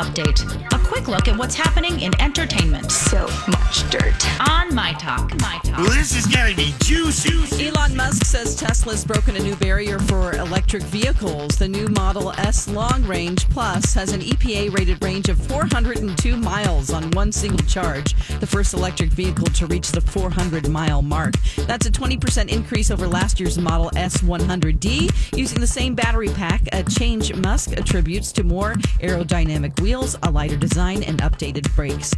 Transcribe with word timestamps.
Update. 0.00 0.79
A 1.10 1.12
quick 1.12 1.26
look 1.26 1.34
at 1.34 1.38
what's 1.40 1.56
happening 1.56 2.00
in 2.00 2.12
entertainment 2.20 2.92
So 2.92 3.26
much 3.48 3.90
dirt. 3.90 4.14
on 4.48 4.72
My 4.72 4.92
Talk. 4.92 5.32
My 5.40 5.58
Talk. 5.64 5.88
This 5.88 6.16
is 6.16 6.26
gonna 6.26 6.54
be 6.54 6.72
juicy. 6.78 7.66
Elon 7.66 7.96
Musk 7.96 8.24
says 8.24 8.54
Tesla's 8.54 9.04
broken 9.04 9.34
a 9.34 9.40
new 9.40 9.56
barrier 9.56 9.98
for 9.98 10.36
electric 10.36 10.84
vehicles. 10.84 11.56
The 11.56 11.66
new 11.66 11.88
Model 11.88 12.30
S 12.38 12.68
Long 12.68 13.02
Range 13.04 13.48
Plus 13.50 13.92
has 13.94 14.12
an 14.12 14.20
EPA 14.20 14.72
rated 14.76 15.02
range 15.02 15.28
of 15.28 15.38
402 15.46 16.36
miles 16.36 16.90
on 16.92 17.10
one 17.10 17.32
single 17.32 17.66
charge, 17.66 18.14
the 18.38 18.46
first 18.46 18.72
electric 18.72 19.10
vehicle 19.10 19.46
to 19.48 19.66
reach 19.66 19.90
the 19.90 20.00
400 20.00 20.68
mile 20.68 21.02
mark. 21.02 21.34
That's 21.66 21.86
a 21.86 21.90
20% 21.90 22.48
increase 22.48 22.90
over 22.90 23.08
last 23.08 23.40
year's 23.40 23.58
Model 23.58 23.90
S 23.96 24.18
100D. 24.18 25.36
Using 25.36 25.60
the 25.60 25.66
same 25.66 25.94
battery 25.94 26.28
pack, 26.28 26.62
a 26.72 26.84
change 26.84 27.34
Musk 27.34 27.72
attributes 27.72 28.30
to 28.32 28.44
more 28.44 28.74
aerodynamic 29.00 29.80
wheels, 29.80 30.16
a 30.22 30.30
lighter 30.30 30.56
design, 30.56 30.99
and 31.04 31.20
updated 31.20 31.74
brakes. 31.74 32.14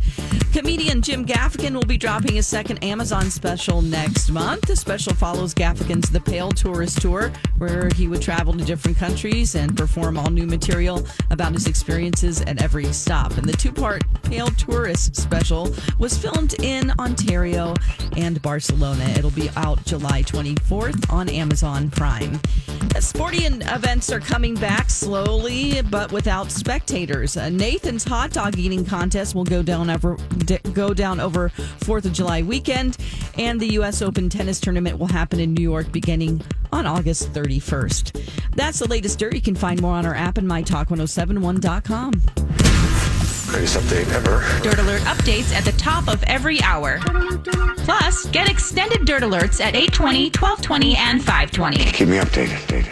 Comedian 0.53 1.01
Jim 1.03 1.25
Gaffigan 1.25 1.75
will 1.75 1.83
be 1.83 1.97
dropping 1.97 2.35
his 2.35 2.47
second 2.47 2.83
Amazon 2.85 3.31
special 3.31 3.83
next 3.83 4.31
month. 4.31 4.63
The 4.63 4.77
special 4.77 5.15
follows 5.15 5.55
Gaffigan's 5.55 6.11
The 6.11 6.21
Pale 6.21 6.51
Tourist 6.53 7.01
Tour, 7.01 7.33
where 7.59 7.89
he 7.95 8.09
would 8.09 8.21
travel 8.21 8.53
to 8.53 8.65
different 8.65 8.99
countries 8.99 9.55
and 9.55 9.77
perform 9.77 10.19
all 10.19 10.31
new 10.31 10.47
material 10.47 11.07
about 11.31 11.53
his 11.53 11.67
experiences 11.67 12.43
at 12.43 12.63
every 12.63 12.93
stop. 12.93 13.37
And 13.39 13.49
the 13.49 13.57
two 13.57 13.73
part 13.73 14.03
Pale 14.25 14.49
Tourist 14.49 15.17
special 15.17 15.75
was 15.99 16.17
filmed 16.19 16.55
in 16.63 16.91
Ontario 16.99 17.75
and 18.17 18.41
Barcelona. 18.43 19.05
It'll 19.17 19.31
be 19.31 19.51
out 19.57 19.85
July 19.85 20.23
24th 20.23 21.11
on 21.13 21.29
Amazon 21.29 21.91
Prime. 21.91 22.41
Sporting 22.99 23.63
events 23.63 24.13
are 24.13 24.21
coming 24.21 24.55
back 24.55 24.91
slowly, 24.91 25.83
but 25.83 26.13
without 26.13 26.51
spectators. 26.51 27.37
Uh, 27.37 27.49
Nathan's 27.49 28.05
hot 28.05 28.33
dog 28.33 28.55
eating 28.63 28.85
contest 28.85 29.35
will 29.35 29.45
go 29.45 29.63
down 29.63 29.91
over 29.91 30.17
go 30.73 30.95
down 30.95 31.21
over 31.21 31.49
Fourth 31.49 32.05
of 32.05 32.13
July 32.13 32.43
weekend, 32.43 32.97
and 33.37 33.61
the 33.61 33.73
U.S. 33.75 34.03
Open 34.03 34.29
tennis 34.29 34.61
tournament 34.61 34.99
will 34.99 35.09
happen 35.09 35.41
in 35.41 35.55
New 35.55 35.63
York 35.63 35.91
beginning 35.93 36.43
on 36.73 36.87
August 36.87 37.33
31st. 37.33 38.31
That's 38.55 38.79
the 38.79 38.89
latest 38.89 39.19
dirt. 39.19 39.35
You 39.35 39.43
can 39.43 39.55
find 39.55 39.81
more 39.81 39.95
on 39.95 40.07
our 40.07 40.15
app 40.15 40.39
and 40.39 40.49
mytalk1071.com. 40.49 42.13
Greatest 43.53 43.77
update 43.77 44.11
ever. 44.13 44.43
Dirt 44.63 44.79
Alert 44.79 45.03
updates 45.03 45.53
at 45.53 45.65
the 45.65 45.73
top 45.73 46.09
of 46.09 46.23
every 46.25 46.63
hour. 46.63 47.01
Plus, 47.85 48.25
get 48.27 48.49
extended 48.49 49.05
Dirt 49.05 49.23
Alerts 49.23 49.61
at 49.61 49.75
820, 49.75 50.31
1220, 50.31 50.97
and 50.97 51.23
520. 51.23 51.85
Keep 51.93 52.09
me 52.09 52.17
updated. 52.17 52.47
updated. 52.49 52.89